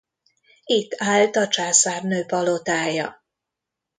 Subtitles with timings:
[0.65, 3.23] Itt állt a császárnő palotája.